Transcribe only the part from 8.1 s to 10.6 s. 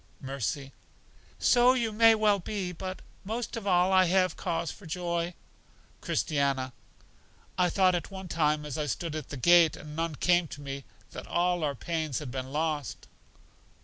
time as I stood at the gate, and none came